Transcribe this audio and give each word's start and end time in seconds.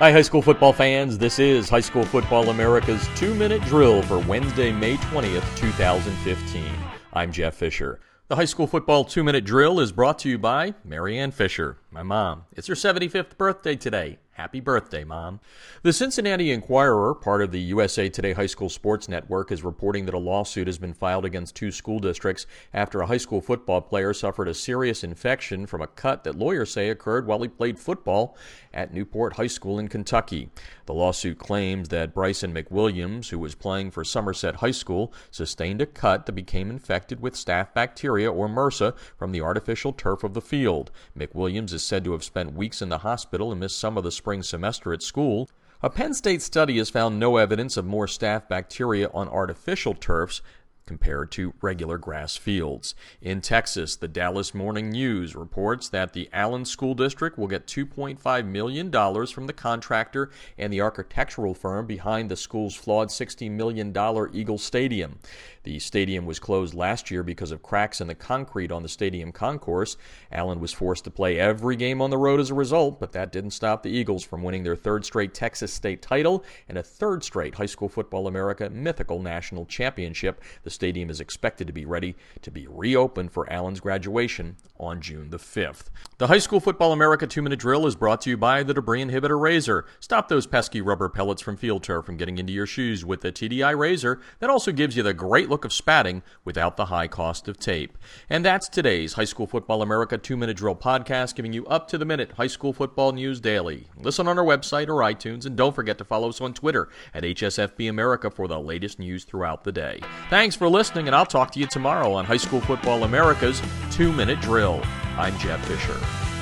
Hi, 0.00 0.10
high 0.10 0.22
school 0.22 0.40
football 0.40 0.72
fans. 0.72 1.18
This 1.18 1.38
is 1.38 1.68
High 1.68 1.82
School 1.82 2.06
Football 2.06 2.48
America's 2.48 3.06
two 3.16 3.34
minute 3.34 3.60
drill 3.64 4.00
for 4.00 4.18
Wednesday, 4.20 4.72
May 4.72 4.96
20th, 4.96 5.44
2015. 5.58 6.64
I'm 7.12 7.30
Jeff 7.30 7.56
Fisher. 7.56 8.00
The 8.28 8.36
high 8.36 8.46
school 8.46 8.66
football 8.66 9.04
two 9.04 9.22
minute 9.22 9.44
drill 9.44 9.78
is 9.78 9.92
brought 9.92 10.18
to 10.20 10.30
you 10.30 10.38
by 10.38 10.72
Marianne 10.86 11.32
Fisher, 11.32 11.76
my 11.90 12.02
mom. 12.02 12.44
It's 12.52 12.68
her 12.68 12.74
75th 12.74 13.36
birthday 13.36 13.76
today. 13.76 14.18
Happy 14.40 14.60
birthday, 14.60 15.04
Mom. 15.04 15.38
The 15.82 15.92
Cincinnati 15.92 16.50
Enquirer, 16.50 17.14
part 17.14 17.42
of 17.42 17.52
the 17.52 17.60
USA 17.60 18.08
Today 18.08 18.32
High 18.32 18.46
School 18.46 18.70
Sports 18.70 19.06
Network, 19.06 19.52
is 19.52 19.62
reporting 19.62 20.06
that 20.06 20.14
a 20.14 20.18
lawsuit 20.18 20.66
has 20.66 20.78
been 20.78 20.94
filed 20.94 21.26
against 21.26 21.54
two 21.54 21.70
school 21.70 21.98
districts 21.98 22.46
after 22.72 23.02
a 23.02 23.06
high 23.06 23.18
school 23.18 23.42
football 23.42 23.82
player 23.82 24.14
suffered 24.14 24.48
a 24.48 24.54
serious 24.54 25.04
infection 25.04 25.66
from 25.66 25.82
a 25.82 25.86
cut 25.88 26.24
that 26.24 26.38
lawyers 26.38 26.72
say 26.72 26.88
occurred 26.88 27.26
while 27.26 27.42
he 27.42 27.48
played 27.48 27.78
football 27.78 28.34
at 28.72 28.94
Newport 28.94 29.34
High 29.34 29.46
School 29.46 29.78
in 29.78 29.88
Kentucky. 29.88 30.48
The 30.86 30.94
lawsuit 30.94 31.38
claims 31.38 31.90
that 31.90 32.14
Bryson 32.14 32.54
McWilliams, 32.54 33.28
who 33.28 33.38
was 33.38 33.54
playing 33.54 33.90
for 33.90 34.04
Somerset 34.04 34.56
High 34.56 34.70
School, 34.70 35.12
sustained 35.30 35.82
a 35.82 35.86
cut 35.86 36.24
that 36.24 36.32
became 36.32 36.70
infected 36.70 37.20
with 37.20 37.34
staph 37.34 37.74
bacteria 37.74 38.32
or 38.32 38.48
MRSA 38.48 38.96
from 39.18 39.32
the 39.32 39.42
artificial 39.42 39.92
turf 39.92 40.24
of 40.24 40.32
the 40.32 40.40
field. 40.40 40.90
McWilliams 41.14 41.74
is 41.74 41.79
said 41.84 42.04
to 42.04 42.12
have 42.12 42.24
spent 42.24 42.54
weeks 42.54 42.80
in 42.82 42.88
the 42.88 42.98
hospital 42.98 43.50
and 43.50 43.60
missed 43.60 43.78
some 43.78 43.96
of 43.96 44.04
the 44.04 44.10
spring 44.10 44.30
spring 44.40 44.42
semester 44.42 44.92
at 44.92 45.02
school, 45.02 45.50
a 45.82 45.90
Penn 45.90 46.14
State 46.14 46.42
study 46.42 46.78
has 46.78 46.90
found 46.90 47.18
no 47.18 47.36
evidence 47.36 47.76
of 47.76 47.86
more 47.86 48.06
staph 48.06 48.48
bacteria 48.48 49.10
on 49.14 49.28
artificial 49.28 49.94
turfs 49.94 50.42
compared 50.90 51.30
to 51.30 51.54
regular 51.60 51.96
grass 51.98 52.36
fields. 52.36 52.96
In 53.22 53.40
Texas, 53.40 53.94
the 53.94 54.08
Dallas 54.08 54.52
Morning 54.52 54.90
News 54.90 55.36
reports 55.36 55.88
that 55.90 56.14
the 56.14 56.28
Allen 56.32 56.64
School 56.64 56.94
District 56.94 57.38
will 57.38 57.46
get 57.46 57.68
$2.5 57.68 58.46
million 58.46 58.90
from 58.90 59.46
the 59.46 59.52
contractor 59.52 60.30
and 60.58 60.72
the 60.72 60.80
architectural 60.80 61.54
firm 61.54 61.86
behind 61.86 62.28
the 62.28 62.34
school's 62.34 62.74
flawed 62.74 63.06
$60 63.06 63.48
million 63.52 63.96
Eagle 64.32 64.58
Stadium. 64.58 65.20
The 65.62 65.78
stadium 65.78 66.24
was 66.24 66.38
closed 66.38 66.72
last 66.72 67.10
year 67.10 67.22
because 67.22 67.50
of 67.52 67.62
cracks 67.62 68.00
in 68.00 68.06
the 68.06 68.14
concrete 68.14 68.72
on 68.72 68.82
the 68.82 68.88
stadium 68.88 69.30
concourse. 69.30 69.98
Allen 70.32 70.58
was 70.58 70.72
forced 70.72 71.04
to 71.04 71.10
play 71.10 71.38
every 71.38 71.76
game 71.76 72.00
on 72.00 72.08
the 72.08 72.16
road 72.16 72.40
as 72.40 72.50
a 72.50 72.54
result, 72.54 72.98
but 72.98 73.12
that 73.12 73.30
didn't 73.30 73.50
stop 73.50 73.82
the 73.82 73.90
Eagles 73.90 74.24
from 74.24 74.42
winning 74.42 74.62
their 74.62 74.74
third 74.74 75.04
straight 75.04 75.34
Texas 75.34 75.72
state 75.72 76.00
title 76.00 76.44
and 76.66 76.78
a 76.78 76.82
third 76.82 77.22
straight 77.22 77.54
High 77.54 77.66
School 77.66 77.90
Football 77.90 78.26
America 78.26 78.70
mythical 78.70 79.20
national 79.20 79.66
championship. 79.66 80.42
The 80.62 80.70
stadium 80.80 81.10
is 81.10 81.20
expected 81.20 81.66
to 81.66 81.74
be 81.74 81.84
ready 81.84 82.16
to 82.40 82.50
be 82.50 82.66
reopened 82.66 83.30
for 83.30 83.52
Allen's 83.52 83.80
graduation 83.80 84.56
on 84.80 85.00
June 85.00 85.30
the 85.30 85.38
5th. 85.38 85.84
The 86.18 86.26
High 86.26 86.38
School 86.38 86.60
Football 86.60 86.92
America 86.92 87.26
two 87.26 87.42
minute 87.42 87.58
drill 87.58 87.86
is 87.86 87.94
brought 87.94 88.20
to 88.22 88.30
you 88.30 88.36
by 88.36 88.62
the 88.62 88.74
Debris 88.74 89.04
Inhibitor 89.04 89.40
Razor. 89.40 89.84
Stop 90.00 90.28
those 90.28 90.46
pesky 90.46 90.80
rubber 90.80 91.08
pellets 91.08 91.42
from 91.42 91.56
field 91.56 91.82
turf 91.82 92.04
from 92.04 92.16
getting 92.16 92.38
into 92.38 92.52
your 92.52 92.66
shoes 92.66 93.04
with 93.04 93.20
the 93.20 93.30
TDI 93.30 93.78
Razor 93.78 94.20
that 94.40 94.50
also 94.50 94.72
gives 94.72 94.96
you 94.96 95.02
the 95.02 95.14
great 95.14 95.48
look 95.48 95.64
of 95.64 95.72
spatting 95.72 96.22
without 96.44 96.76
the 96.76 96.86
high 96.86 97.06
cost 97.06 97.46
of 97.46 97.58
tape. 97.58 97.96
And 98.28 98.44
that's 98.44 98.68
today's 98.68 99.14
High 99.14 99.24
School 99.24 99.46
Football 99.46 99.82
America 99.82 100.18
2 100.18 100.36
Minute 100.36 100.56
Drill 100.56 100.74
podcast, 100.74 101.34
giving 101.34 101.52
you 101.52 101.66
up 101.66 101.88
to 101.88 101.98
the 101.98 102.04
minute 102.04 102.32
high 102.32 102.46
school 102.46 102.72
football 102.72 103.12
news 103.12 103.40
daily. 103.40 103.86
Listen 103.96 104.26
on 104.26 104.38
our 104.38 104.44
website 104.44 104.88
or 104.88 105.00
iTunes, 105.00 105.46
and 105.46 105.56
don't 105.56 105.74
forget 105.74 105.98
to 105.98 106.04
follow 106.04 106.28
us 106.28 106.40
on 106.40 106.54
Twitter 106.54 106.88
at 107.14 107.22
HSFB 107.22 107.88
America 107.88 108.30
for 108.30 108.48
the 108.48 108.58
latest 108.58 108.98
news 108.98 109.24
throughout 109.24 109.64
the 109.64 109.72
day. 109.72 110.00
Thanks 110.28 110.56
for 110.56 110.68
listening, 110.68 111.06
and 111.06 111.14
I'll 111.14 111.26
talk 111.26 111.50
to 111.52 111.60
you 111.60 111.66
tomorrow 111.66 112.12
on 112.12 112.24
High 112.24 112.36
School 112.36 112.60
Football 112.60 113.04
America's 113.04 113.60
2 114.00 114.14
Minute 114.14 114.40
Drill. 114.40 114.80
I'm 115.18 115.36
Jeff 115.38 115.62
Fisher. 115.66 116.39